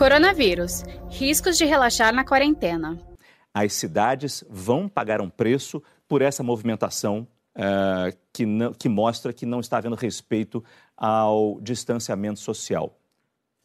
Coronavírus. 0.00 0.82
Riscos 1.10 1.58
de 1.58 1.66
relaxar 1.66 2.10
na 2.14 2.24
quarentena. 2.24 2.98
As 3.52 3.74
cidades 3.74 4.42
vão 4.48 4.88
pagar 4.88 5.20
um 5.20 5.28
preço 5.28 5.82
por 6.08 6.22
essa 6.22 6.42
movimentação 6.42 7.28
uh, 7.54 8.16
que, 8.32 8.46
não, 8.46 8.72
que 8.72 8.88
mostra 8.88 9.30
que 9.30 9.44
não 9.44 9.60
está 9.60 9.76
havendo 9.76 9.94
respeito 9.94 10.64
ao 10.96 11.60
distanciamento 11.60 12.40
social. 12.40 12.98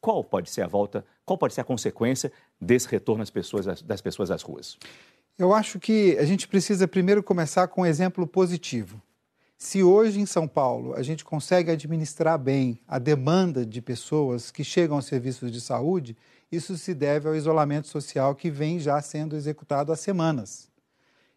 Qual 0.02 0.26
pode 0.26 0.50
ser 0.50 0.64
a 0.64 0.68
volta, 0.68 1.06
qual 1.24 1.38
pode 1.38 1.54
ser 1.54 1.62
a 1.62 1.64
consequência 1.64 2.30
desse 2.60 2.90
retorno 2.90 3.22
das 3.22 3.30
pessoas, 3.30 3.82
das 3.82 4.02
pessoas 4.02 4.30
às 4.30 4.42
ruas? 4.42 4.78
Eu 5.40 5.54
acho 5.54 5.80
que 5.80 6.18
a 6.18 6.26
gente 6.26 6.50
precisa 6.50 6.86
primeiro 6.86 7.24
começar 7.24 7.70
com 7.70 7.84
um 7.84 7.86
exemplo 7.86 8.28
positivo. 8.28 9.02
Se 9.66 9.82
hoje 9.82 10.20
em 10.20 10.28
São 10.28 10.48
Paulo 10.48 10.94
a 10.94 11.02
gente 11.02 11.26
consegue 11.26 11.72
administrar 11.72 12.38
bem 12.38 12.80
a 12.88 13.00
demanda 13.00 13.66
de 13.66 13.82
pessoas 13.82 14.52
que 14.52 14.64
chegam 14.64 14.96
aos 14.96 15.06
serviços 15.08 15.52
de 15.52 15.60
saúde, 15.60 16.16
isso 16.52 16.78
se 16.78 16.94
deve 16.94 17.28
ao 17.28 17.36
isolamento 17.36 17.88
social 17.88 18.36
que 18.36 18.52
vem 18.52 18.80
já 18.80 19.02
sendo 19.02 19.36
executado 19.36 19.92
há 19.92 19.96
semanas. 19.96 20.70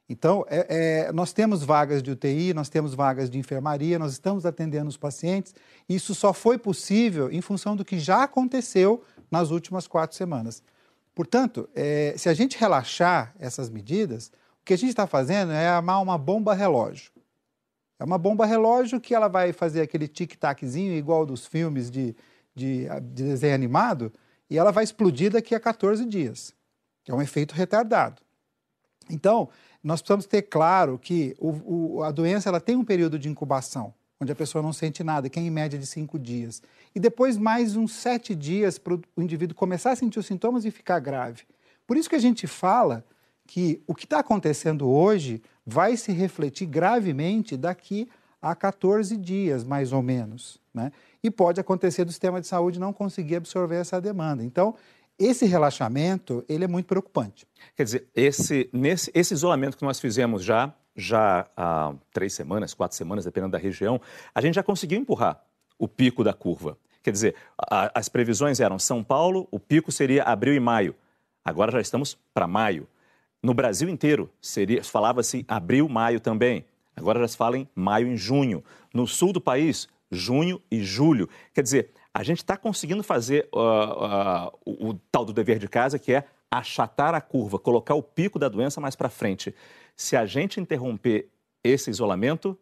Então, 0.06 0.44
é, 0.46 1.06
é, 1.08 1.12
nós 1.12 1.32
temos 1.32 1.62
vagas 1.64 2.02
de 2.02 2.10
UTI, 2.10 2.52
nós 2.52 2.68
temos 2.68 2.92
vagas 2.92 3.30
de 3.30 3.38
enfermaria, 3.38 3.98
nós 3.98 4.12
estamos 4.12 4.44
atendendo 4.44 4.90
os 4.90 4.98
pacientes. 4.98 5.54
Isso 5.88 6.14
só 6.14 6.34
foi 6.34 6.58
possível 6.58 7.32
em 7.32 7.40
função 7.40 7.74
do 7.74 7.84
que 7.84 7.98
já 7.98 8.24
aconteceu 8.24 9.02
nas 9.30 9.50
últimas 9.50 9.86
quatro 9.86 10.14
semanas. 10.14 10.62
Portanto, 11.14 11.66
é, 11.74 12.12
se 12.18 12.28
a 12.28 12.34
gente 12.34 12.58
relaxar 12.58 13.34
essas 13.38 13.70
medidas, 13.70 14.30
o 14.60 14.66
que 14.66 14.74
a 14.74 14.78
gente 14.78 14.90
está 14.90 15.06
fazendo 15.06 15.50
é 15.50 15.66
armar 15.66 16.02
uma 16.02 16.18
bomba 16.18 16.52
relógio. 16.52 17.10
É 17.98 18.04
uma 18.04 18.16
bomba 18.16 18.46
relógio 18.46 19.00
que 19.00 19.14
ela 19.14 19.28
vai 19.28 19.52
fazer 19.52 19.80
aquele 19.80 20.06
tic-taczinho 20.06 20.92
igual 20.92 21.26
dos 21.26 21.46
filmes 21.46 21.90
de, 21.90 22.14
de, 22.54 22.86
de, 22.86 23.24
desenho 23.24 23.54
animado 23.54 24.12
e 24.48 24.56
ela 24.56 24.70
vai 24.70 24.84
explodir 24.84 25.32
daqui 25.32 25.54
a 25.54 25.60
14 25.60 26.04
dias. 26.04 26.54
É 27.06 27.14
um 27.14 27.20
efeito 27.20 27.54
retardado. 27.54 28.22
Então, 29.10 29.48
nós 29.82 30.00
precisamos 30.00 30.26
ter 30.26 30.42
claro 30.42 30.98
que 30.98 31.34
o, 31.38 31.96
o, 31.96 32.02
a 32.02 32.10
doença 32.10 32.48
ela 32.48 32.60
tem 32.60 32.76
um 32.76 32.84
período 32.84 33.18
de 33.18 33.28
incubação, 33.28 33.92
onde 34.20 34.30
a 34.30 34.36
pessoa 34.36 34.62
não 34.62 34.72
sente 34.72 35.02
nada, 35.02 35.28
que 35.28 35.38
é 35.38 35.42
em 35.42 35.50
média 35.50 35.78
de 35.78 35.86
cinco 35.86 36.18
dias. 36.18 36.62
E 36.94 37.00
depois 37.00 37.36
mais 37.36 37.74
uns 37.74 37.92
sete 37.92 38.34
dias 38.34 38.78
para 38.78 38.94
o 38.94 39.22
indivíduo 39.22 39.56
começar 39.56 39.92
a 39.92 39.96
sentir 39.96 40.18
os 40.18 40.26
sintomas 40.26 40.64
e 40.64 40.70
ficar 40.70 41.00
grave. 41.00 41.42
Por 41.86 41.96
isso 41.96 42.08
que 42.08 42.16
a 42.16 42.20
gente 42.20 42.46
fala 42.46 43.04
que 43.48 43.82
o 43.86 43.94
que 43.94 44.04
está 44.04 44.18
acontecendo 44.18 44.86
hoje 44.86 45.42
vai 45.66 45.96
se 45.96 46.12
refletir 46.12 46.66
gravemente 46.66 47.56
daqui 47.56 48.06
a 48.40 48.54
14 48.54 49.16
dias, 49.16 49.64
mais 49.64 49.90
ou 49.90 50.02
menos. 50.02 50.60
Né? 50.72 50.92
E 51.24 51.30
pode 51.30 51.58
acontecer 51.58 52.04
do 52.04 52.12
sistema 52.12 52.42
de 52.42 52.46
saúde 52.46 52.78
não 52.78 52.92
conseguir 52.92 53.36
absorver 53.36 53.76
essa 53.76 54.00
demanda. 54.00 54.44
Então, 54.44 54.74
esse 55.18 55.46
relaxamento 55.46 56.44
ele 56.46 56.64
é 56.64 56.68
muito 56.68 56.86
preocupante. 56.86 57.46
Quer 57.74 57.84
dizer, 57.84 58.06
esse, 58.14 58.68
nesse, 58.70 59.10
esse 59.14 59.32
isolamento 59.32 59.78
que 59.78 59.84
nós 59.84 59.98
fizemos 59.98 60.44
já, 60.44 60.72
já 60.94 61.48
há 61.56 61.94
três 62.12 62.34
semanas, 62.34 62.74
quatro 62.74 62.98
semanas, 62.98 63.24
dependendo 63.24 63.52
da 63.52 63.58
região, 63.58 63.98
a 64.34 64.42
gente 64.42 64.54
já 64.54 64.62
conseguiu 64.62 65.00
empurrar 65.00 65.42
o 65.78 65.88
pico 65.88 66.22
da 66.22 66.34
curva. 66.34 66.76
Quer 67.02 67.12
dizer, 67.12 67.34
a, 67.58 67.98
as 67.98 68.10
previsões 68.10 68.60
eram 68.60 68.78
São 68.78 69.02
Paulo, 69.02 69.48
o 69.50 69.58
pico 69.58 69.90
seria 69.90 70.22
abril 70.24 70.52
e 70.52 70.60
maio. 70.60 70.94
Agora 71.42 71.72
já 71.72 71.80
estamos 71.80 72.14
para 72.34 72.46
maio. 72.46 72.86
No 73.42 73.54
Brasil 73.54 73.88
inteiro, 73.88 74.30
falava-se 74.84 75.44
abril, 75.46 75.88
maio 75.88 76.20
também. 76.20 76.64
Agora 76.96 77.20
já 77.20 77.28
se 77.28 77.36
fala 77.36 77.56
em 77.56 77.68
maio 77.74 78.08
e 78.08 78.16
junho. 78.16 78.64
No 78.92 79.06
sul 79.06 79.32
do 79.32 79.40
país, 79.40 79.88
junho 80.10 80.60
e 80.70 80.82
julho. 80.82 81.28
Quer 81.54 81.62
dizer, 81.62 81.90
a 82.12 82.22
gente 82.22 82.38
está 82.38 82.56
conseguindo 82.56 83.02
fazer 83.02 83.48
uh, 83.54 83.58
uh, 83.58 84.58
o, 84.64 84.88
o, 84.88 84.94
tal 85.12 85.24
do 85.24 85.32
dever 85.32 85.58
de 85.58 85.68
casa, 85.68 85.98
que 85.98 86.12
é 86.12 86.24
achatar 86.50 87.14
a 87.14 87.20
curva, 87.20 87.58
colocar 87.58 87.94
o 87.94 88.02
pico 88.02 88.38
da 88.38 88.48
doença 88.48 88.80
mais 88.80 88.96
para 88.96 89.08
frente. 89.08 89.54
Se 89.94 90.16
a 90.16 90.26
gente 90.26 90.60
interromper 90.60 91.28
esse 91.62 91.90
isolamento, 91.90 92.58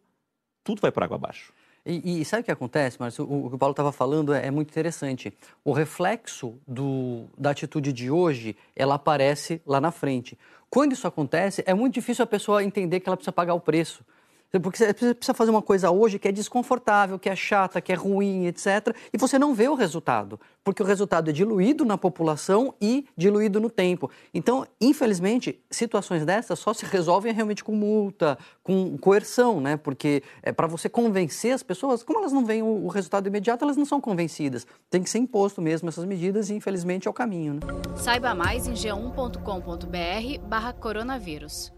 tudo 0.63 0.81
vai 0.81 0.91
para 0.91 1.05
água 1.05 1.15
abaixo. 1.15 1.53
E, 1.87 2.19
e, 2.19 2.25
sabe 2.25 2.41
o 2.41 2.43
que 2.43 2.51
acontece, 2.51 2.99
Márcio? 2.99 3.23
O, 3.23 3.49
que 3.49 3.55
o 3.55 3.57
Paulo 3.57 3.71
estava 3.71 3.93
falando 3.93 4.33
é, 4.33 4.45
é, 4.45 4.51
muito 4.51 4.69
interessante. 4.69 5.33
O 5.63 5.71
reflexo 5.71 6.55
do, 6.67 7.25
da 7.37 7.51
atitude 7.51 7.93
de 7.93 8.11
hoje, 8.11 8.57
ela 8.75 8.95
aparece 8.95 9.61
lá 9.65 9.79
na 9.79 9.89
frente. 9.89 10.37
Quando 10.69 10.91
isso 10.91 11.07
acontece, 11.07 11.63
é 11.65 11.73
muito 11.73 11.93
difícil 11.93 12.23
a 12.23 12.27
pessoa 12.27 12.61
entender 12.61 12.99
que 12.99 13.07
ela 13.07 13.15
precisa 13.15 13.31
pagar 13.31 13.53
o 13.53 13.59
preço. 13.61 14.03
Porque 14.51 14.77
você 14.77 14.93
precisa 14.93 15.33
fazer 15.33 15.51
uma 15.51 15.61
coisa 15.61 15.91
hoje 15.91 16.17
que 16.17 16.27
é 16.27 16.31
desconfortável, 16.31 17.19
que 17.19 17.29
é 17.29 17.35
chata, 17.35 17.81
que 17.81 17.91
é 17.91 17.95
ruim, 17.95 18.45
etc. 18.45 18.95
E 19.11 19.17
você 19.17 19.37
não 19.37 19.53
vê 19.53 19.67
o 19.67 19.75
resultado, 19.75 20.39
porque 20.63 20.81
o 20.81 20.85
resultado 20.85 21.29
é 21.29 21.33
diluído 21.33 21.83
na 21.83 21.97
população 21.97 22.73
e 22.81 23.05
diluído 23.15 23.59
no 23.59 23.69
tempo. 23.69 24.09
Então, 24.33 24.65
infelizmente, 24.79 25.59
situações 25.69 26.25
dessas 26.25 26.59
só 26.59 26.73
se 26.73 26.85
resolvem 26.85 27.33
realmente 27.33 27.61
com 27.63 27.73
multa, 27.73 28.37
com 28.63 28.97
coerção, 28.97 29.59
né? 29.59 29.75
Porque 29.75 30.23
é 30.41 30.53
para 30.53 30.67
você 30.67 30.87
convencer 30.87 31.53
as 31.53 31.61
pessoas, 31.61 32.03
como 32.03 32.19
elas 32.19 32.31
não 32.31 32.45
veem 32.45 32.63
o, 32.63 32.87
resultado 32.87 33.27
imediato, 33.27 33.65
elas 33.65 33.77
não 33.77 33.85
são 33.85 33.99
convencidas. 33.99 34.65
Tem 34.89 35.03
que 35.03 35.09
ser 35.09 35.19
imposto 35.19 35.61
mesmo 35.61 35.89
essas 35.89 36.05
medidas 36.05 36.49
e, 36.49 36.53
infelizmente, 36.53 37.07
é 37.07 37.11
o 37.11 37.13
caminho. 37.13 37.55
Né? 37.55 37.59
Saiba 37.95 38.33
mais 38.33 38.65
em 38.65 38.73
g1.com.br/barra 38.73 40.73
coronavírus. 40.73 41.76